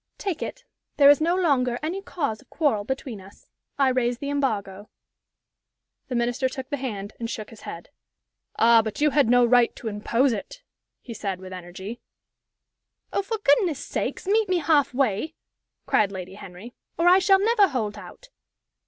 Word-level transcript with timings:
"Take 0.17 0.41
it. 0.41 0.65
There 0.97 1.11
is 1.11 1.21
no 1.21 1.35
longer 1.35 1.77
any 1.83 2.01
cause 2.01 2.41
of 2.41 2.49
quarrel 2.49 2.83
between 2.83 3.21
us. 3.21 3.45
I 3.77 3.89
raise 3.89 4.17
the 4.17 4.31
embargo." 4.31 4.89
The 6.07 6.15
Minister 6.15 6.49
took 6.49 6.71
the 6.71 6.77
hand, 6.77 7.13
and 7.19 7.29
shook 7.29 7.51
his 7.51 7.61
head. 7.69 7.89
"Ah, 8.57 8.81
but 8.81 8.99
you 8.99 9.11
had 9.11 9.29
no 9.29 9.45
right 9.45 9.75
to 9.75 9.87
impose 9.89 10.33
it," 10.33 10.63
he 11.01 11.13
said, 11.13 11.39
with 11.39 11.53
energy. 11.53 12.01
"Oh, 13.13 13.21
for 13.21 13.37
goodness 13.43 13.77
sake, 13.85 14.25
meet 14.25 14.49
me 14.49 14.57
half 14.57 14.91
way," 14.91 15.35
cried 15.85 16.11
Lady 16.11 16.33
Henry, 16.33 16.73
"or 16.97 17.07
I 17.07 17.19
shall 17.19 17.39
never 17.39 17.67
hold 17.67 17.95
out!" 17.95 18.29